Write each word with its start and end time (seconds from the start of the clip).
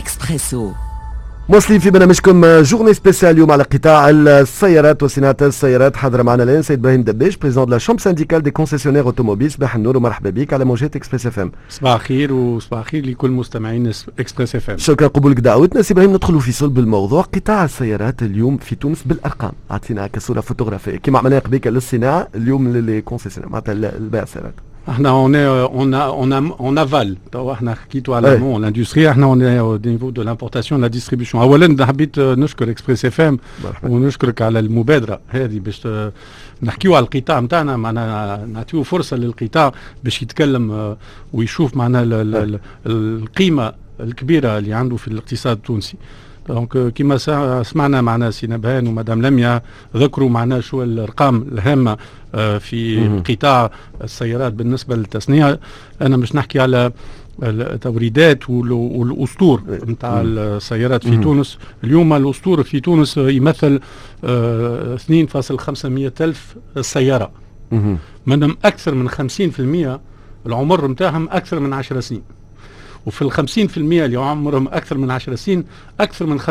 إكسبريسو 0.00 0.72
مواصلين 1.48 1.80
في 1.80 1.90
برنامجكم 1.90 2.62
journée 2.62 2.94
spéciale 2.94 3.30
اليوم 3.30 3.50
على 3.50 3.62
قطاع 3.62 4.10
السيارات 4.10 5.02
وصناعة 5.02 5.36
السيارات. 5.42 5.96
حاضر 5.96 6.22
معنا 6.22 6.42
الآن 6.42 6.62
سيد 6.62 6.78
إبراهيم 6.78 7.02
دبيش 7.02 7.36
président 7.36 7.64
de 7.64 7.70
la 7.70 7.78
chambre 7.78 8.00
syndicale 8.00 8.42
des 8.42 8.50
concessionnaires 8.50 9.04
automobiles 9.04 9.50
صباح 9.50 9.74
النور 9.74 9.96
ومرحبا 9.96 10.30
بك 10.30 10.52
على 10.52 10.64
موجات 10.64 10.96
اكسبريس 10.96 11.26
اف 11.26 11.38
ام 11.38 11.52
صباح 11.68 11.94
الخير 11.94 12.32
وصباح 12.32 12.80
الخير 12.80 13.06
لكل 13.06 13.30
مستمعين 13.30 13.92
اكسبريس 14.18 14.56
اف 14.56 14.70
ام 14.70 14.78
شكرا 14.78 15.08
قبولك 15.08 15.40
دعوتنا. 15.40 15.82
سي 15.82 15.94
إبراهيم 15.94 16.14
ندخلوا 16.14 16.40
في 16.40 16.52
صلب 16.52 16.78
الموضوع. 16.78 17.22
قطاع 17.22 17.64
السيارات 17.64 18.22
اليوم 18.22 18.56
في 18.56 18.74
تونس 18.74 19.02
بالأرقام. 19.02 19.52
اعطينا 19.70 20.06
كصوره 20.06 20.40
فوتوغرافية. 20.40 20.96
كما 20.96 21.18
عملنا 21.18 21.38
قبيك 21.38 21.66
للصناعة 21.66 22.28
اليوم 22.34 22.68
لل 22.68 22.77
concessionnaires 22.77 23.52
معناتها 23.52 23.72
البيع 23.72 24.22
السيارات 24.22 24.54
إحنا 24.88 25.26
on 25.26 25.30
est 25.30 25.70
on 25.72 25.92
a 25.94 26.10
on 26.10 26.32
a 26.32 26.60
en 26.60 26.78
aval 26.88 27.16
تو 27.32 27.52
إحنا 27.52 27.74
حكيتوا 27.74 28.16
l'amont 28.16 28.58
ال 28.58 28.63
industrie 28.63 29.10
إحنا 29.10 29.34
on 29.34 29.38
est 29.38 29.60
au 29.60 29.86
niveau 29.86 30.10
de 30.10 30.22
l'importation 30.22 30.78
et 30.78 30.80
la 30.80 30.88
distribution. 30.88 31.34
اولا 31.34 31.86
حبيت 31.86 32.18
نشكر 32.18 32.70
اكسبريس 32.70 33.04
اف 33.04 33.20
ام 33.20 33.38
ونشكرك 33.82 34.42
على 34.42 34.58
المبادره 34.58 35.20
هذه 35.28 35.58
باش 35.58 35.88
نحكيو 36.62 36.94
على 36.94 37.04
القطاع 37.04 37.40
نتاعنا 37.40 37.76
معنا 37.76 38.46
نعطيو 38.52 38.82
فرصه 38.82 39.16
للقطاع 39.16 39.72
باش 40.04 40.22
يتكلم 40.22 40.96
ويشوف 41.32 41.76
معنا 41.76 42.02
القيمه 42.86 43.72
الكبيره 44.00 44.58
اللي 44.58 44.72
عنده 44.72 44.96
في 44.96 45.08
الاقتصاد 45.08 45.56
التونسي 45.56 45.96
donc 46.48 46.78
كما 46.94 47.16
سمعنا 47.62 48.00
معنا 48.00 48.30
سي 48.30 48.46
نبهان 48.46 48.86
ومدام 48.86 49.22
لميا 49.26 49.62
ذكروا 49.96 50.28
معنا 50.28 50.60
شو 50.60 50.82
الارقام 50.82 51.46
الهامه 51.52 51.96
في 52.58 53.08
قطاع 53.28 53.70
السيارات 54.04 54.52
بالنسبة 54.52 54.96
للتصنيع 54.96 55.56
أنا 56.02 56.16
مش 56.16 56.34
نحكي 56.34 56.60
على 56.60 56.92
التوريدات 57.42 58.50
والاسطور 58.50 59.62
نتاع 59.88 60.20
السيارات 60.24 61.04
في 61.04 61.16
تونس 61.16 61.58
اليوم 61.84 62.12
الاسطور 62.12 62.62
في 62.62 62.80
تونس 62.80 63.16
يمثل 63.16 63.80
2.500 64.22 64.26
الف 66.20 66.56
سياره 66.80 67.30
منهم 68.26 68.56
أكثر 68.64 68.94
من 68.94 69.08
50% 69.10 69.98
العمر 70.46 70.86
نتاعهم 70.88 71.28
أكثر 71.30 71.60
من 71.60 71.72
10 71.72 72.00
سنين 72.00 72.22
وفي 73.06 73.22
ال 73.22 73.32
50% 73.32 73.38
اللي 73.78 74.16
عمرهم 74.16 74.68
أكثر 74.68 74.98
من 74.98 75.10
10 75.10 75.34
سنين 75.34 75.64
أكثر 76.00 76.26
من 76.26 76.40
50% 76.40 76.46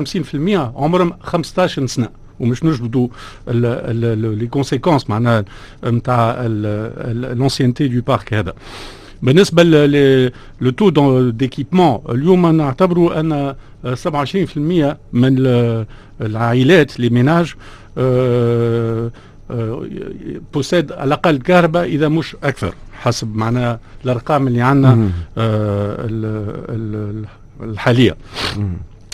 عمرهم 0.78 1.14
15 1.22 1.86
سنة. 1.86 2.10
ومش 2.40 2.64
نجبدوا 2.64 3.08
les 3.48 4.48
conséquences 4.48 5.10
معناها 5.10 5.46
نتاع 5.86 6.46
l'ancienneté 7.34 7.88
du 7.88 8.02
parc 8.02 8.34
هذا. 8.34 8.54
بالنسبة 9.22 9.64
le 10.62 10.72
taux 10.72 11.30
d'équipement 11.30 12.00
اليوم 12.10 12.58
نعتبروا 12.58 13.20
أن 13.20 13.56
27% 13.86 14.98
من 15.14 15.36
العائلات 16.22 17.00
les 17.00 17.10
ménages 17.10 17.54
possèdent 20.54 20.92
على 20.92 21.04
الأقل 21.04 21.38
كرهبة 21.38 21.86
إذا 21.86 22.08
مش 22.08 22.36
أكثر 22.44 22.74
حسب 22.94 23.36
معناها 23.36 23.80
الأرقام 24.06 24.48
اللي 24.48 24.62
عندنا 24.62 25.10
آه 25.38 26.08
الحالية. 27.62 28.18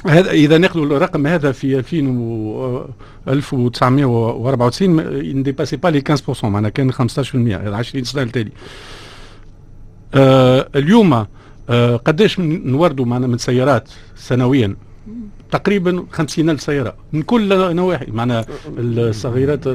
هذا 0.08 0.32
إذا 0.32 0.58
ناخذوا 0.58 0.86
الرقم 0.86 1.28
هذا 1.28 1.52
في 1.52 1.80
2000 1.80 2.88
1994 3.28 4.90
ne 5.40 5.47
dépassait 5.47 5.78
pas 5.78 5.88
les 5.88 6.04
15% 6.42 6.44
معناها 6.46 6.70
كان 6.70 6.92
15% 6.92 6.96
هذا 7.36 7.76
20 7.76 8.04
سنة 8.04 8.22
التالي 8.24 8.52
آه 10.14 10.70
اليوم 10.76 11.26
آه 11.70 11.96
قداش 11.96 12.40
نوردوا 12.40 13.06
معنا 13.06 13.28
من 13.28 13.38
سيارات 13.38 13.90
سنويا؟ 14.16 14.76
تقريبا 15.52 16.06
50 16.12 16.50
ألف 16.50 16.62
سيارة. 16.62 16.96
من 17.14 17.22
كل 17.22 17.76
نواحي. 17.76 18.06
معنا 18.12 18.46
الصغيرات 18.78 19.68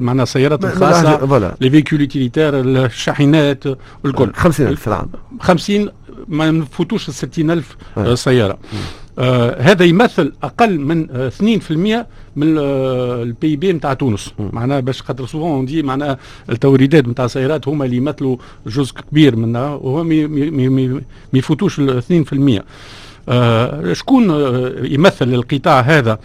معنا 0.00 0.22
السيارات 0.22 0.64
الخاصة 0.64 1.56
les 1.60 1.70
véhicules 1.70 2.00
utilitaires 2.00 2.60
الشاحنات 2.60 3.64
الكل. 4.04 4.32
50 4.34 4.66
ألف 4.66 4.80
في 4.80 4.86
العام. 4.86 5.08
50 5.40 5.88
ما 6.28 6.50
نفوتوش 6.50 7.08
ال 7.08 7.14
60 7.14 7.50
ألف 7.50 7.76
سيارة. 8.14 8.58
آه 9.18 9.62
هذا 9.62 9.84
يمثل 9.84 10.32
أقل 10.42 10.80
من 10.80 11.10
آه 11.10 11.28
2% 11.28 12.06
من 12.36 12.58
آه 12.58 13.22
ال 13.22 13.56
PIB 13.56 13.72
نتاع 13.72 13.94
تونس. 13.94 14.32
معناها 14.52 14.80
باش 14.80 15.02
خاطر 15.02 15.26
souvent 15.26 15.66
des 15.66 15.82
معناها 15.82 16.18
التوريدات 16.50 17.08
نتاع 17.08 17.24
السيارات 17.24 17.68
هما 17.68 17.84
اللي 17.84 17.96
يمثلوا 17.96 18.36
جزء 18.66 18.92
كبير 19.10 19.36
منها 19.36 19.68
وهو 19.74 20.04
ما 20.04 21.00
يفوتوش 21.34 21.78
ال 21.80 22.02
2% 22.02 22.12
آه 22.58 22.64
شكون 23.92 24.30
آه 24.30 24.72
يمثل 24.82 25.34
القطاع 25.34 25.80
هذا؟ 25.80 26.18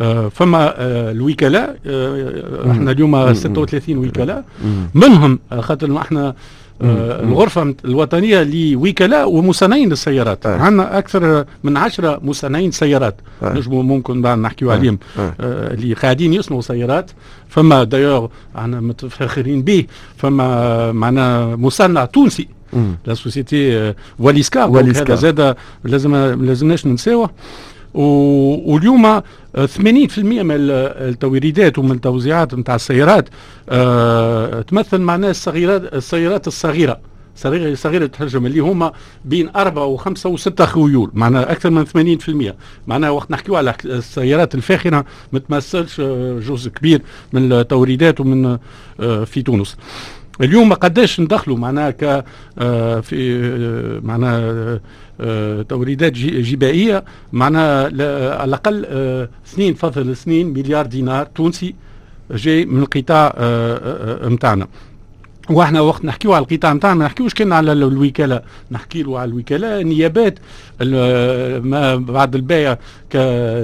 آه 0.00 0.28
فما 0.28 0.74
آه 0.76 1.10
الوكلاء 1.10 1.76
آه 1.86 2.70
إحنا 2.70 2.90
اليوم 2.90 3.34
36 3.34 3.98
وكلاء. 3.98 4.44
منهم 4.94 5.38
خاطر 5.60 5.98
إحنا 5.98 6.34
آه 6.82 7.22
الغرفة 7.22 7.74
الوطنية 7.84 8.42
لوكلاء 8.42 9.30
ومصنعين 9.30 9.88
للسيارات. 9.88 10.46
آه. 10.46 10.58
عندنا 10.58 10.98
أكثر 10.98 11.44
من 11.64 11.76
10 11.76 12.20
مصنعين 12.22 12.70
سيارات. 12.70 13.16
آه. 13.42 13.52
نجموا 13.52 13.82
ممكن 13.82 14.22
بعد 14.22 14.38
نحكيو 14.38 14.70
آه. 14.70 14.74
عليهم. 14.74 14.98
آه. 15.18 15.34
آه. 15.40 15.74
اللي 15.74 15.94
قاعدين 15.94 16.32
يصنعوا 16.32 16.62
سيارات. 16.62 17.10
فما 17.48 17.84
دايوغ 17.84 18.28
إحنا 18.58 18.80
متفاخرين 18.80 19.62
به. 19.62 19.84
فما 20.16 20.92
معنا 20.92 21.56
مصنع 21.56 22.04
تونسي. 22.04 22.48
لا 23.06 23.14
سوسيتي 23.14 23.94
واليسكا 24.18 24.64
هذا 24.64 25.14
زاد 25.14 25.56
لازم 25.84 26.16
لازمناش 26.44 26.86
ننساوه 26.86 27.30
واليوم 27.94 29.20
80% 29.20 29.22
من 30.18 30.56
التوريدات 30.60 31.78
ومن 31.78 31.90
التوزيعات 31.90 32.54
نتاع 32.54 32.74
السيارات 32.74 33.28
أه 33.68 34.60
تمثل 34.60 34.98
معناها 34.98 35.30
الصغيرات 35.30 35.94
السيارات 35.94 36.46
الصغيره 36.46 36.98
صغيرة 37.36 37.74
صغيرة 37.74 38.04
الحجم 38.04 38.46
اللي 38.46 38.60
هما 38.60 38.92
بين 39.24 39.48
أربعة 39.56 39.84
وخمسة 39.84 40.28
وستة 40.30 40.66
خيول 40.66 41.10
معناها 41.14 41.52
أكثر 41.52 41.70
من 41.70 42.18
80% 42.50 42.52
معناها 42.86 43.10
وقت 43.10 43.30
نحكيو 43.30 43.56
على 43.56 43.74
السيارات 43.84 44.54
الفاخرة 44.54 45.04
ما 45.32 45.38
تمثلش 45.38 46.00
جزء 46.48 46.70
كبير 46.70 47.02
من 47.32 47.52
التوريدات 47.52 48.20
ومن 48.20 48.58
في 48.98 49.42
تونس 49.44 49.76
اليوم 50.40 50.72
قداش 50.72 51.20
ندخلوا 51.20 51.56
معناها 51.56 51.90
ك 51.90 52.24
في 53.02 54.00
معناها 54.04 54.80
توريدات 55.62 56.12
جبائية 56.12 57.04
معناها 57.32 57.84
على 58.40 58.44
الأقل 58.44 58.86
2.2 59.56 60.28
مليار 60.28 60.86
دينار 60.86 61.26
تونسي 61.26 61.74
جاي 62.30 62.64
من 62.64 62.82
القطاع 62.82 63.34
نتاعنا 64.28 64.66
وإحنا 65.50 65.80
وقت 65.80 66.04
نحكيو 66.04 66.32
على 66.32 66.42
القطاع 66.42 66.72
نتاعنا 66.72 66.98
ما 66.98 67.04
نحكيوش 67.04 67.34
كان 67.34 67.52
على 67.52 67.72
الوكلاء 67.72 68.44
نحكي 68.70 69.02
له 69.02 69.18
على 69.18 69.30
الوكلاء 69.30 69.80
النيابات 69.80 70.38
ما 71.64 71.96
بعد 71.96 72.34
البيع 72.34 72.76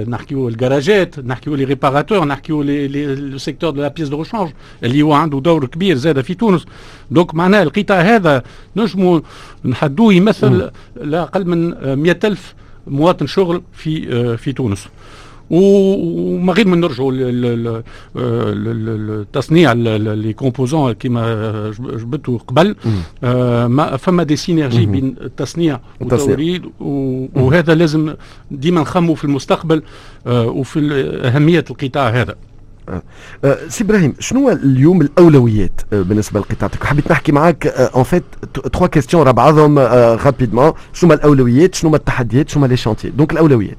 نحكيو 0.07 0.47
الجراجات 0.47 1.19
نحكيو 1.19 1.55
les 1.55 1.63
réparateurs 1.63 2.25
نحكيو 2.25 2.61
le 2.61 3.39
secteur 3.39 3.69
de 3.69 3.81
la 3.81 3.87
pièce 3.87 4.07
de 4.07 4.17
rechange 4.17 4.49
اللي 4.83 5.01
هو 5.01 5.13
عنده 5.13 5.39
دور 5.39 5.65
كبير 5.65 5.95
زاد 5.95 6.21
في 6.21 6.33
تونس. 6.33 6.65
donc 7.11 7.35
معناها 7.35 7.63
القطاع 7.63 8.01
هذا 8.01 8.43
نجموا 8.75 9.19
نحدوه 9.65 10.13
يمثل 10.13 10.71
لا 10.95 11.21
أقل 11.21 11.45
من 11.47 11.69
100 11.99 12.19
ألف 12.23 12.53
مواطن 12.87 13.27
شغل 13.27 13.61
في 13.73 14.37
في 14.37 14.53
تونس. 14.53 14.87
وما 15.51 16.53
غير 16.53 16.67
من 16.67 16.79
نرجعوا 16.79 17.11
للتصنيع 18.51 19.73
les 19.73 20.33
composants 20.33 20.91
كما 20.91 21.71
جبتوا 21.79 22.37
قبل. 22.37 22.75
آه 23.23 23.95
فما 23.95 24.23
des 24.23 24.35
synergies 24.35 24.85
بين 24.85 25.15
التصنيع 25.21 25.79
والتوريد 26.01 26.63
وهذا 26.79 27.75
لازم 27.75 28.13
ديما 28.51 28.81
نخموا 28.81 29.15
في 29.15 29.23
المستقبل 29.23 29.83
آه 30.27 30.47
وفي 30.47 30.79
أهمية 31.23 31.65
القطاع 31.69 32.09
هذا. 32.09 32.35
أه. 32.89 33.57
سي 33.67 33.83
إبراهيم 33.83 34.13
شنو 34.19 34.49
اليوم 34.49 35.01
الأولويات 35.01 35.81
بالنسبة 35.91 36.39
لقطاعك 36.39 36.83
حبيت 36.83 37.11
نحكي 37.11 37.31
معك 37.31 37.67
en 37.67 38.03
fait 38.03 38.23
trois 38.73 38.87
questions 38.87 39.23
ورا 39.23 39.31
بعضهم 39.31 39.79
rapidement 39.79 40.73
شنو 40.93 41.13
الأولويات؟ 41.13 41.75
شنو 41.75 41.95
التحديات؟ 41.95 42.49
شنو 42.49 42.65
les 42.65 42.77
chantiers 42.77 43.11
donc 43.11 43.31
الأولويات. 43.31 43.77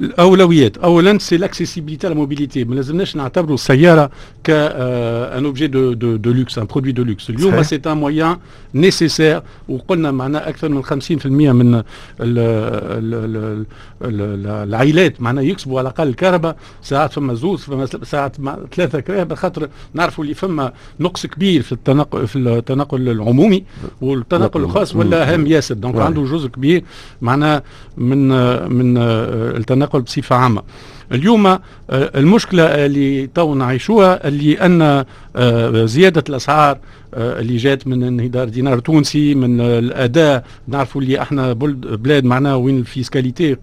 الأولويات. 0.00 0.78
اولا 0.78 1.18
c'est 1.18 1.36
l'accessibilité 1.36 2.08
la 2.08 2.14
mobilité 2.14 2.64
ما 2.64 2.74
لازمناش 2.74 3.16
نعتبروا 3.16 3.54
السياره 3.54 4.10
ك 4.44 4.50
un 4.50 5.44
objet 5.44 5.66
de 5.66 5.92
de 5.92 6.16
de 6.16 6.32
luxe 6.32 6.58
un 6.58 6.64
produit 6.64 6.92
de 6.92 7.02
luxe 7.04 7.30
اليوم 7.30 7.62
c'est 7.62 7.80
un 7.86 7.96
moyen 7.96 8.36
nécessaire 8.74 9.42
وقلنا 9.68 10.10
معنا 10.10 10.48
أكثر 10.48 10.68
من 10.68 10.84
50% 10.84 11.26
من 11.26 11.74
ال 11.74 11.84
ال 12.20 13.64
ال 14.02 14.46
العائلات 14.46 15.20
معنا 15.22 15.42
يكسبوا 15.42 15.78
على 15.78 15.88
الأقل 15.88 16.08
الكرهبة 16.08 16.56
ساعات 16.82 17.12
فما 17.12 17.34
زوز 17.34 17.60
فما 17.60 17.86
ساعات 17.86 18.36
ثلاثة 18.74 19.00
كرهبة 19.00 19.36
خاطر 19.38 19.68
نعرفوا 19.94 20.24
اللي 20.24 20.34
فما 20.34 20.72
نقص 21.00 21.26
كبير 21.26 21.62
في 21.62 21.72
التنقل 21.72 22.26
في 22.26 22.36
التنقل 22.38 23.08
العمومي 23.08 23.64
والتنقل 24.00 24.60
الخاص 24.60 24.96
ولا 24.96 25.34
هام 25.34 25.46
ياسر. 25.46 25.74
donc 25.74 25.96
عنده 25.96 26.22
جزء 26.22 26.48
كبير 26.48 26.84
معناها 27.22 27.62
من 27.96 28.28
من 28.72 28.96
التنقل 28.98 29.89
بصفة 29.98 30.36
عامة. 30.36 30.62
اليوم 31.12 31.46
آه، 31.46 31.60
المشكلة 31.90 32.62
اللي 32.62 33.26
تو 33.26 33.54
نعيشوها 33.54 34.28
اللي 34.28 34.54
أن 34.54 35.04
آه، 35.36 35.84
زيادة 35.84 36.24
الأسعار 36.28 36.78
آه، 37.14 37.40
اللي 37.40 37.56
جات 37.56 37.86
من 37.86 38.02
انحدار 38.02 38.48
دينار 38.48 38.78
تونسي 38.78 39.34
من 39.34 39.60
الأداء. 39.60 40.44
نعرفوا 40.68 41.00
اللي 41.02 41.22
إحنا 41.22 41.52
بلاد 41.52 42.24
معناها 42.24 42.54
وين 42.54 42.78
ال 42.78 42.86
fiscalité 42.86 43.56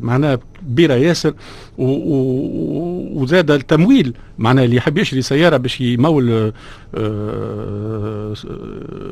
معناها 0.00 0.38
كبيرة 0.60 0.94
ياسر. 0.94 1.34
وزاد 1.78 3.50
التمويل 3.50 4.12
معناها 4.38 4.64
اللي 4.64 4.76
يحب 4.76 4.98
يشري 4.98 5.22
سيارة 5.22 5.56
باش 5.56 5.80
يمول 5.80 6.52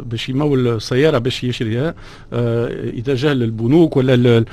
باش 0.06 0.28
يمول 0.28 0.68
السياره 0.68 1.18
باش 1.18 1.44
يشريها 1.44 1.94
إذا 2.92 3.14
جا 3.14 3.34
للبنوك 3.34 3.96
ولا 3.96 4.44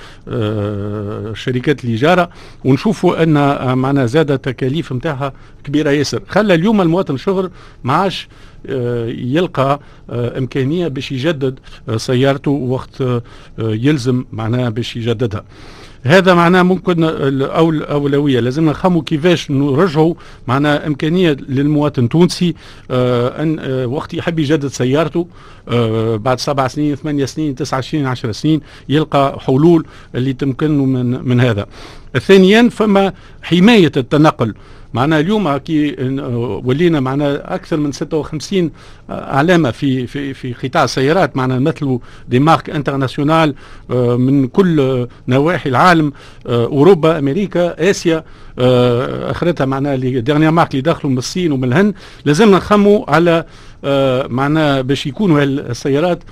شركات 1.33 1.85
الإجارة 1.85 2.29
ونشوفوا 2.65 3.23
أن 3.23 3.33
معنا 3.77 4.05
زاد 4.05 4.31
التكاليف 4.31 4.93
نتاعها 4.93 5.33
كبيرة 5.63 5.89
ياسر. 5.89 6.21
خلى 6.27 6.53
اليوم 6.53 6.81
المواطن 6.81 7.13
الشغل 7.13 7.51
ما 7.83 7.93
عادش 7.93 8.27
آه، 8.69 9.05
يلقى 9.07 9.79
آه، 10.09 10.37
إمكانية 10.37 10.87
باش 10.87 11.11
يجدد 11.11 11.59
آه، 11.89 11.97
سيارته 11.97 12.51
وقت 12.51 13.03
يلزم 13.59 14.25
معناها 14.31 14.69
باش 14.69 14.95
يجددها. 14.95 15.43
هذا 16.03 16.33
معناه 16.33 16.63
ممكن 16.63 17.03
الأولوية. 17.03 18.39
لازم 18.39 18.69
نخمو 18.69 19.01
كيفاش 19.01 19.51
نرجعوا 19.51 20.13
معناه 20.47 20.87
إمكانية 20.87 21.37
للمواطن 21.49 22.03
التونسي 22.03 22.55
آه 22.91 23.43
أن 23.43 23.59
آه 23.59 23.85
وقت 23.87 24.13
يحب 24.13 24.39
يجدد 24.39 24.67
سيارته 24.67 25.27
آه 25.69 26.15
بعد 26.15 26.39
سبع 26.39 26.67
سنين 26.67 26.95
ثمانية 26.95 27.25
سنين 27.25 27.55
تسعة 27.55 27.81
سنين 27.81 28.05
عشر 28.05 28.31
سنين 28.31 28.61
يلقى 28.89 29.39
حلول 29.39 29.85
اللي 30.15 30.33
تمكنه 30.33 30.85
من, 30.85 31.27
من 31.27 31.41
هذا. 31.41 31.65
ثانيا 32.19 32.69
فما 32.69 33.13
حماية 33.41 33.91
التنقل. 33.97 34.53
معنا 34.93 35.19
اليوم 35.19 35.57
كي 35.57 35.95
ولينا 36.65 36.99
معنا 36.99 37.55
أكثر 37.55 37.77
من 37.77 37.91
56 37.91 38.71
علامة 39.09 39.71
في 39.71 40.07
في 40.07 40.33
في 40.33 40.53
قطاع 40.53 40.83
السيارات 40.83 41.37
معنا 41.37 41.59
نمثلوا 41.59 41.99
des 42.29 42.39
marques 42.39 42.69
internationales 42.69 43.55
من 44.17 44.47
كل 44.47 45.07
نواحي 45.27 45.69
العالم 45.69 46.13
أوروبا 46.47 47.19
أمريكا 47.19 47.89
آسيا 47.89 48.23
آخرتها 49.29 49.65
معنا 49.65 49.93
les 49.93 50.21
dernières 50.21 50.51
marques 50.51 50.71
اللي 50.71 50.81
دخلوا 50.81 51.11
من 51.11 51.17
الصين 51.17 51.51
ومن 51.51 51.63
الهند. 51.63 51.93
لازمنا 52.25 52.57
نخموا 52.57 53.11
على 53.11 53.45
معناها 54.29 54.81
باش 54.81 55.07
يكونوا 55.07 55.43
السيارات 55.43 56.23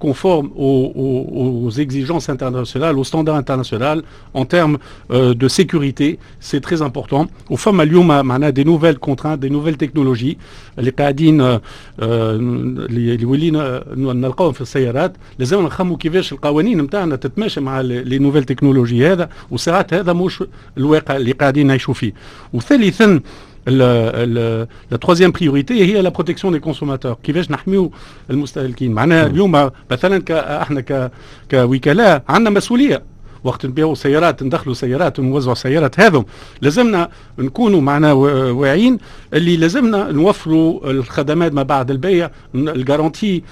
conformes 0.00 0.50
aux, 0.56 0.92
aux, 0.94 1.66
aux, 1.66 1.70
exigences 1.70 2.28
internationales, 2.28 2.98
aux 2.98 3.04
standards 3.04 3.36
internationaux 3.36 4.02
en 4.34 4.44
termes 4.44 4.78
euh, 5.10 5.34
de 5.34 5.48
sécurité. 5.48 6.18
C'est 6.40 6.60
très 6.60 6.82
important. 6.82 7.26
Au 7.50 7.56
فما 7.56 7.82
اليوم 7.82 8.06
معناها 8.26 8.50
des 8.50 8.64
nouvelles 8.64 8.98
contraintes, 8.98 9.40
des 9.40 9.50
nouvelles 9.50 9.76
technologies 9.76 10.36
اللي 10.78 10.90
قاعدين 10.90 11.58
اللي 11.98 13.24
ولينا 13.24 13.84
نلقاهم 13.96 14.52
في 14.52 14.60
السيارات 14.60 15.16
لازم 15.38 15.62
نخموا 15.62 15.96
كيفاش 15.96 16.32
القوانين 16.32 16.80
نتاعنا 16.80 17.16
تتماشى 17.16 17.60
مع 17.60 17.80
les 17.80 18.18
nouvelles 18.18 18.44
technologies 18.44 19.12
هذا 19.12 19.28
وساعات 19.50 19.94
هذا 19.94 20.12
مش 20.12 20.44
الواقع 20.78 21.16
اللي 21.16 21.32
قاعدين 21.32 21.66
نعيشوا 21.66 21.94
فيه 21.94 22.12
وثالثا 22.52 23.20
la 23.66 24.98
troisième 24.98 25.32
priorité 25.32 25.74
هي 25.74 26.02
la 26.02 26.10
protection 26.10 26.50
des 26.50 26.60
consommateurs. 26.60 27.16
كيفاش 27.22 27.50
نحميو 27.50 27.92
المستهلكين؟ 28.30 28.92
معناها 28.92 29.26
اليوم 29.26 29.70
مثلا 29.90 30.22
إحنا 30.62 31.10
كوكلاء 31.50 32.22
عندنا 32.28 32.50
مسؤولية. 32.50 33.02
وقت 33.44 33.66
نبيعوا 33.66 33.94
سيارات 33.94 34.42
ندخلوا 34.42 34.74
سيارات 34.74 35.18
ونوزعوا 35.18 35.54
سيارات. 35.54 36.00
هذم 36.00 36.24
لازمنا 36.60 37.08
نكونوا 37.38 37.80
معنا 37.80 38.12
واعيين 38.12 38.98
اللي 39.34 39.56
لازمنا 39.56 40.12
نوفروا 40.12 40.90
الخدمات 40.90 41.52
ما 41.52 41.62
بعد 41.62 41.90
البيع 41.90 42.30
ال 42.54 42.64
garantie 42.64 43.42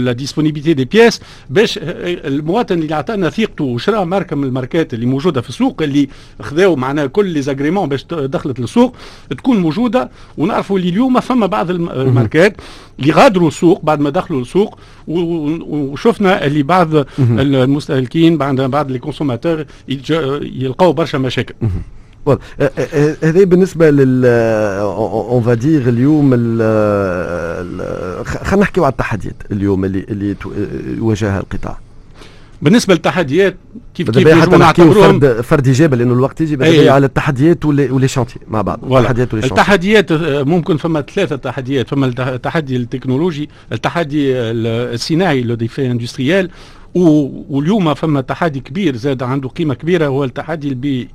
la 0.00 0.12
disponibilité 0.12 0.74
des 0.74 0.84
pièces 0.84 1.20
باش 1.50 1.78
المواطن 1.82 2.78
اللي 2.78 2.94
عطانا 2.94 3.30
ثقته 3.30 3.64
وشرا 3.64 4.04
ماركة 4.04 4.36
من 4.36 4.44
الماركات 4.44 4.94
اللي 4.94 5.06
موجودة 5.06 5.40
في 5.40 5.48
السوق 5.48 5.82
اللي 5.82 6.08
خذاو 6.42 6.76
معنا 6.76 7.06
كل 7.06 7.26
les 7.26 7.42
agréments 7.42 7.88
باش 7.88 8.04
دخلت 8.04 8.60
للسوق 8.60 8.96
تكون 9.30 9.56
موجودة. 9.58 10.10
ونعرفوا 10.38 10.78
اللي 10.78 10.88
اليوم 10.88 11.20
فما 11.20 11.46
بعض 11.46 11.70
الماركات 11.70 12.56
اللي 13.00 13.12
غادروا 13.12 13.48
السوق 13.48 13.84
بعد 13.84 14.00
ما 14.00 14.10
دخلوا 14.10 14.40
السوق 14.40 14.78
وشفنا 15.08 16.46
اللي 16.46 16.62
بعض 16.62 16.88
المستهلكين 17.30 18.38
بعد 18.38 18.60
بعض 18.60 18.90
les 18.90 18.98
consommateurs 18.98 19.64
يلقاو 20.42 20.92
برشا 20.92 21.16
مشاكل. 21.16 21.54
هذه 23.22 23.44
بالنسبة 23.44 23.90
لل 23.90 24.26
on 24.26 25.42
va 25.42 25.54
dire 25.54 25.88
اليوم 25.88 26.30
خلينا 28.24 28.62
نحكيو 28.62 28.84
على 28.84 28.92
التحديات 28.92 29.36
اليوم 29.52 29.84
اللي 29.84 30.06
اللي 30.08 30.36
يواجهها 30.98 31.40
القطاع. 31.40 31.78
بالنسبة 32.62 32.94
للتحديات 32.94 33.56
كيف 33.94 34.10
كيف 34.10 34.28
حتى 34.28 34.56
نحكيو 34.56 34.92
فرد 34.92 35.40
فرد 35.40 35.68
اجابه 35.68 35.96
لأنه 35.96 36.12
الوقت 36.12 36.40
يجي 36.40 36.64
أيه. 36.64 36.90
على 36.90 37.06
التحديات 37.06 37.64
و 37.64 37.75
les 37.75 38.08
chantiers 38.08 38.38
مع 38.48 38.62
بعض. 38.62 38.92
التحديات 38.92 39.34
و 39.34 39.37
les 39.37 39.46
التحديات 39.46 40.12
ممكن 40.48 40.76
فما 40.76 41.00
ثلاثة 41.00 41.36
تحديات. 41.36 41.88
فما 41.88 42.06
التحدي 42.06 42.76
التكنولوجي 42.76 43.48
التحدي 43.72 44.32
الصناعي 44.34 45.42
le 45.42 45.54
défi 45.54 45.90
industriel 45.90 46.50
واليوم 46.96 47.94
فما 47.94 48.20
تحدي 48.20 48.60
كبير 48.60 48.96
زاد 48.96 49.22
عنده 49.22 49.48
قيمة 49.48 49.74
كبيرة 49.74 50.06
هو 50.06 50.24
التحدي 50.24 50.68
البيئي 50.68 51.08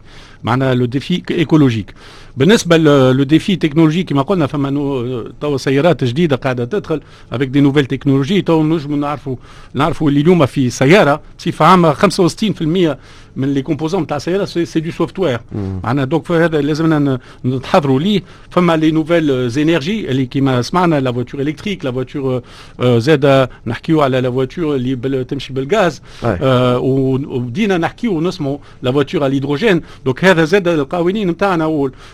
معناها 0.44 0.74
le 0.76 0.86
défi 0.86 1.24
écologique. 1.32 1.94
بالنسبة 2.38 2.78
le 2.78 3.24
défi 3.24 3.56
technologique 3.56 4.04
كما 4.04 4.22
قلنا 4.22 4.48
فما 4.48 5.30
توا 5.42 5.58
سيارات 5.58 6.04
جديدة 6.04 6.36
قاعدة 6.36 6.66
تدخل 6.66 7.02
avec 7.32 7.50
des 7.50 7.62
nouvelles 7.62 7.86
technologies 7.86 8.42
تو 8.42 8.64
نجموا 8.64 8.98
نعرفوا 8.98 9.36
نعرفوا 9.74 10.10
اللي 10.10 10.22
اليوم 10.22 10.46
في 10.46 10.70
سيارة 10.70 11.22
بصفة 11.40 11.66
عامة 11.66 11.94
65% 11.94 12.98
من 13.36 13.54
les 13.54 13.62
composants 13.62 14.08
تاع 14.08 14.18
السياره 14.18 14.46
c'est 14.46 14.80
du 14.80 14.92
software 14.92 15.40
معناها 15.84 16.06
donc 16.06 16.32
هذا 16.32 16.62
لازمنا 16.62 17.20
نتحضروا 17.46 18.00
ليه. 18.00 18.24
فما 18.50 18.78
les 18.78 18.92
nouvelles 18.92 19.50
énergies 19.50 20.12
اللي 20.12 20.26
كيما 20.26 20.62
سمعنا 20.62 21.00
la 21.00 21.12
voiture 21.12 21.42
électrique 21.42 21.86
la 21.86 21.92
voiture 21.92 22.42
زاد 22.80 23.50
نحكيو 23.68 24.02
على 24.02 24.22
la 24.22 24.32
voiture 24.32 24.76
اللي 24.76 25.24
تمشي 25.24 25.54
بالغاز. 25.54 26.02
آه 26.24 26.80
وبدينا 26.80 27.78
نحكيو 27.78 28.18
ونسمعوا 28.18 28.58
la 28.84 28.92
voiture 28.92 29.26
à 29.26 29.31
l'hydrogène 29.31 29.82
donc 30.06 30.26
هذا 30.26 30.44
زاد 30.44 30.68
القوانين 30.68 31.30
نتاعنا 31.30 31.90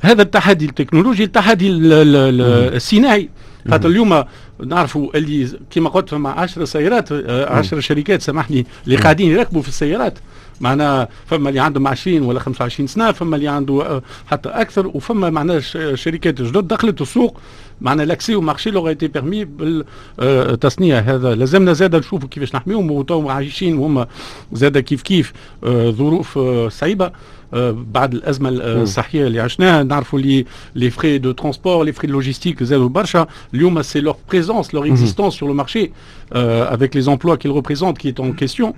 هذا 0.00 0.22
التحدي 0.22 0.64
التكنولوجي 0.64 1.24
التحدي 1.24 1.70
الصناعي. 1.70 3.28
خاطر 3.70 3.88
اليوم 3.88 4.24
نعرفوا 4.66 5.16
اللي 5.16 5.48
كما 5.70 5.90
قلت 5.90 6.08
فما 6.08 6.30
10 6.30 6.64
سيارات 6.64 7.12
10 7.12 7.80
شركات 7.80 8.22
سامحني 8.22 8.66
اللي 8.84 8.96
قاعدين 8.96 9.30
يركبوا 9.30 9.62
في 9.62 9.68
السيارات. 9.68 10.18
معناها 10.60 11.08
فما 11.26 11.48
اللي 11.48 11.60
عندهم 11.60 11.88
20 11.88 12.22
ولا 12.22 12.40
25 12.40 12.86
سنة 12.86 13.12
فما 13.12 13.36
اللي 13.36 13.48
عنده 13.48 14.02
حتى 14.26 14.48
أكثر. 14.48 14.86
وفما 14.86 15.30
معناها 15.30 15.60
شركات 15.94 16.42
جدد 16.42 16.68
دخلت 16.68 17.00
السوق. 17.00 17.40
معنا 17.80 18.02
l'accès 18.02 18.34
au 18.34 18.40
marché 18.40 18.70
leur 18.70 18.88
était 18.88 19.08
permis 19.08 19.44
بالتصنيع 19.44 20.98
هذا. 20.98 21.34
لازمنا 21.34 21.72
زاد 21.72 21.96
نشوفوا 21.96 22.28
كيفاش 22.28 22.54
نحميهم 22.54 22.90
وتو 22.90 23.28
عايشين 23.28 23.78
وهم 23.78 24.06
زاد 24.52 24.78
كيف 24.78 25.02
كيف 25.02 25.32
ظروف 25.66 26.38
صعيبة. 26.68 27.12
بعد 27.72 28.14
الأزمة 28.14 28.48
الصحيه 28.52 29.26
اللي 29.26 29.40
عشناها 29.40 29.82
نعرفوا 29.82 30.18
اللي 30.18 30.46
les 30.74 30.90
frais 30.90 31.18
de 31.18 31.32
transport 31.32 31.84
les 31.84 31.92
frais 31.92 32.06
de 32.06 32.12
logistique 32.12 32.62
زادوا 32.62 32.88
برشا. 32.88 33.26
اليوم 33.54 33.82
c'est 33.82 34.00
leur 34.00 34.16
présence 34.30 34.74
leur 34.74 34.86
existence 34.86 35.34
sur 35.34 35.48
le 35.48 35.54
marché 35.54 35.90
les 36.96 37.08
emplois 37.08 37.36
qu'ils 37.36 37.54
représentent 37.60 37.98
qui 37.98 38.08
est 38.08 38.20
en 38.20 38.32
question. 38.32 38.74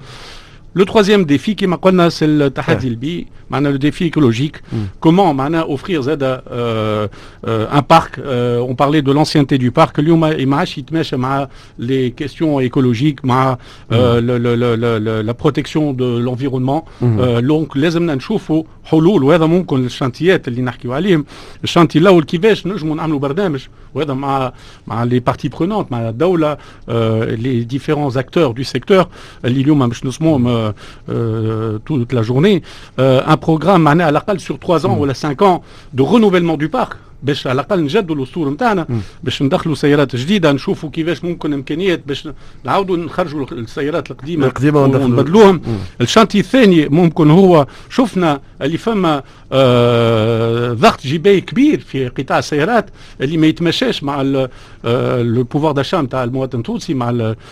Le 0.74 0.84
troisième 0.86 1.24
défi 1.24 1.54
اللي 1.54 1.66
فما 1.66 1.78
c'est 2.10 2.26
التحدي 2.26 2.88
البيئي 2.88 3.26
le 3.50 3.78
défi 3.78 4.04
écologique. 4.06 4.56
Mm. 4.72 4.76
comment 5.00 5.34
معناها 5.34 5.64
offrir 5.64 6.00
زاد 6.00 6.22
euh, 6.22 7.08
euh, 7.46 7.66
un 7.70 7.82
parc 7.82 8.18
euh, 8.18 8.58
on 8.60 8.74
parlait 8.74 9.02
de 9.02 9.12
l'ancienneté 9.12 9.58
du 9.58 9.70
parc. 9.70 9.98
اليوم 9.98 10.20
ما 10.20 10.56
عادش 10.56 10.78
يتماشى 10.78 11.16
مع 11.16 11.48
les 11.80 12.14
questions 12.22 12.60
écologiques 12.60 13.24
مع 13.24 13.54
mm. 13.54 13.94
le, 13.94 14.38
le, 14.38 14.76
le, 14.76 15.22
la 15.22 15.34
protection 15.34 15.92
de 15.92 16.18
l'environnement. 16.18 16.84
Mm. 17.02 17.40
donc 17.40 17.76
لازمنا 17.76 18.14
نشوفوا 18.14 18.62
حلول 18.84 19.24
وهذا 19.24 19.46
ممكن 19.46 19.84
الشانتيات 19.84 20.48
اللي 20.48 20.62
نحكيو 20.62 20.92
عليهم 20.92 21.24
ال 21.64 21.68
chantier 21.68 21.98
الأول 21.98 22.24
كيفاش 22.24 22.66
نجموا 22.66 22.96
نعملوا 22.96 23.18
برنامج 23.18 23.60
وهذا 23.94 24.14
مع 24.14 24.52
مع 24.86 25.04
les 25.04 25.20
parties 25.20 25.48
prenantes 25.48 25.92
مع 25.92 26.08
الدولة 26.08 26.56
les 26.88 27.64
différents 27.64 28.16
acteurs 28.16 28.52
du 28.52 28.62
secteur 28.62 29.06
اللي 29.44 29.60
اليوم 29.60 29.88
باش 29.88 30.04
نسموهم 30.06 30.61
Euh, 31.08 31.78
toute 31.84 32.12
la 32.12 32.22
journée, 32.22 32.62
euh, 32.98 33.20
un 33.26 33.36
programme 33.36 33.86
على 33.86 33.94
الأقل 34.10 34.40
sur 34.40 34.58
3 34.58 34.86
ans 34.86 34.96
mm. 34.96 35.00
ou 35.00 35.14
5 35.14 35.42
ans 35.42 35.62
de 35.92 36.02
renouvellement 36.02 36.56
du 36.56 36.68
parc. 36.68 36.98
باش 37.22 37.46
على 37.46 37.54
الأقل 37.60 37.82
نجدوا 37.82 38.16
الأسطول 38.16 38.52
نتاعنا 38.52 38.86
باش 39.24 39.42
ندخلوا 39.42 39.74
سيارات 39.74 40.16
جديدة 40.16 40.52
نشوفوا 40.52 40.90
كيفاش 40.90 41.24
ممكن 41.24 41.52
إمكانيات 41.52 42.02
باش 42.06 42.28
نعاودوا 42.64 42.96
نخرجوا 42.96 43.46
السيارات 43.52 44.10
القديمة 44.10 44.46
القديمة 44.46 44.80
ونبدلوهم. 44.82 45.60
ال 46.00 46.04
chantier 46.04 46.40
الثاني 46.40 46.88
ممكن 46.88 47.30
هو 47.30 47.66
شفنا 47.90 48.40
اللي 48.62 48.78
فما 48.78 49.22
آه 49.52 50.72
ضغط 50.72 51.06
جباي 51.06 51.40
كبير 51.40 51.80
في 51.80 52.08
قطاع 52.08 52.38
السيارات 52.38 52.90
اللي 53.20 53.36
ما 53.36 53.46
يتمشاش 53.46 54.02
مع 54.02 54.22
le 54.22 54.48
pouvoir 55.44 55.72
d'achat 55.72 55.96
نتاع 55.96 56.24
المواطن 56.24 56.58
التونسي 56.58 56.94
مع 56.94 57.10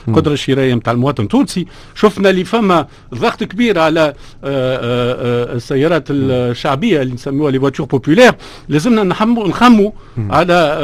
القدره 0.08 0.32
الشرائيه 0.32 0.74
نتاع 0.74 0.92
المواطن 0.92 1.22
التونسي. 1.22 1.66
شفنا 1.94 2.30
اللي 2.30 2.44
فما 2.44 2.86
ضغط 3.14 3.44
كبير 3.44 3.78
على 3.78 4.00
آه 4.00 4.14
آه 4.44 5.54
السيارات 5.56 6.04
الشعبية 6.10 7.02
اللي 7.02 7.14
نسميوها 7.14 7.50
les 7.50 7.58
voitures 7.60 7.86
populaires 7.86 8.32
لازمنا 8.68 9.02
نحموا 9.02 9.48
نخموا 9.60 9.90
على 10.30 10.76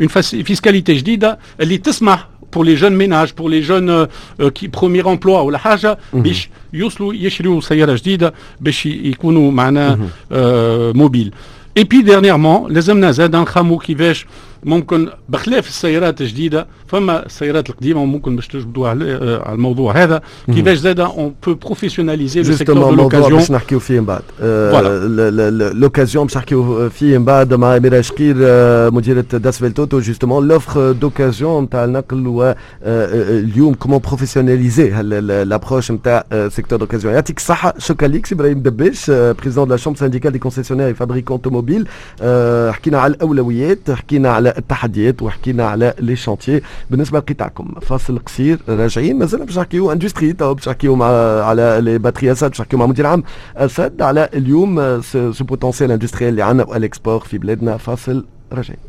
une 0.00 0.08
fiscalité 0.42 0.94
جديده 0.94 1.38
اللي 1.60 1.78
تسمح 1.78 2.28
pour 2.56 2.64
les 2.64 2.76
jeunes 2.76 2.96
ménages 3.04 3.32
pour 3.40 3.48
les 3.48 3.62
jeunes 3.62 3.90
euh, 3.90 4.50
qui 4.56 4.68
premier 4.68 5.02
emploi 5.02 5.42
ولا 5.42 5.58
حاجة 5.58 5.98
باش 6.12 6.48
يوصلوا 6.72 7.14
يشريوا 7.14 7.60
سياره 7.60 7.94
جديده 7.94 8.34
باش 8.60 8.86
يكونوا 8.86 9.52
معنا 9.52 9.98
mobiles 10.94 11.32
et 11.76 11.84
puis 11.84 12.02
dernièrement 12.02 12.72
لازمنا 12.72 13.10
زاد 13.10 13.36
نخموا 13.36 13.78
كيفاش 13.78 14.26
ممكن 14.64 15.08
بخلاف 15.28 15.68
السيارات 15.68 16.20
الجديدة 16.20 16.66
فما 16.86 17.26
السيارات 17.26 17.70
القديمة 17.70 18.02
وممكن 18.02 18.36
باش 18.36 18.48
تجبدوا 18.48 18.88
على 18.88 19.04
الموضوع 19.52 20.02
هذا. 20.02 20.22
كيفاش 20.46 20.78
زاد 20.78 21.00
on 21.00 21.34
peut 21.46 21.54
professionnaliser 21.54 22.42
le 22.42 22.56
secteur 22.56 22.76
de 22.76 22.90
l'occasion 22.90 23.38
باش 23.38 23.50
نحكيو 23.50 23.78
فيه 23.78 24.00
من 24.00 24.06
بعد. 24.06 24.22
l'occasion 25.74 26.26
باش 26.26 26.36
نحكيو 26.36 26.88
فيه 26.88 27.18
من 27.18 27.24
بعد. 27.24 27.54
مع 27.54 27.76
اميره 27.76 28.00
شقير 28.00 28.36
مديرة 28.90 29.20
Das 29.20 29.72
WeltAuto 29.72 30.00
justement 30.00 30.48
l'offre 30.48 30.92
d'occasion 30.92 31.64
نتاع 31.64 31.84
النقل 31.84 32.26
واليوم 32.26 33.74
comment 33.74 33.98
professionnaliser 33.98 35.02
l'approche 35.44 35.90
نتاع 35.92 36.24
secteur 36.48 36.78
d'occasion 36.78 37.14
يعطيك 37.14 37.36
الصحة 37.38 37.74
شكرا 37.78 38.08
لك 38.08 38.32
إبراهيم 38.32 38.62
دباش 38.62 39.10
président 39.10 39.64
de 39.64 39.70
la 39.70 39.76
chambre 39.76 39.98
syndicale 39.98 40.32
des 40.32 40.38
concessionnaires 40.38 40.86
et 40.86 40.94
fabricants 40.94 41.36
automobiles 41.36 41.88
حكينا 42.72 42.98
على 42.98 43.14
الأولويات 43.14 43.90
حكينا 43.90 44.51
التحديات 44.58 45.22
وحكينا 45.22 45.68
على 45.68 45.94
les 45.98 46.16
chantiers. 46.16 46.62
بالنسبة 46.90 47.18
لقطاعكم 47.18 47.74
فاصل 47.82 48.18
قصير 48.18 48.58
راجعين. 48.68 49.18
مازال 49.18 49.44
باش 49.44 49.58
نحكيو 49.58 49.92
industrie 49.92 50.32
تو 50.32 50.54
باش 50.54 50.68
نحكيو 50.68 50.96
مع 50.96 51.06
على 51.44 51.78
les 51.82 51.98
batteries 51.98 52.32
Assad 52.32 52.48
باش 52.48 52.60
نحكيو 52.60 52.78
مع 52.78 52.86
مدير 52.86 53.06
عام. 53.06 53.24
اسد 53.56 54.02
على 54.02 54.28
اليوم 54.34 55.00
ce 55.02 55.44
potentiel 55.44 55.90
industriel 55.90 56.30
اللي 56.30 56.42
عندنا 56.42 56.68
وال 56.68 56.81
export 56.81 57.20
في 57.20 57.38
بلادنا. 57.38 57.76
فاصل 57.76 58.24
راجعين. 58.52 58.82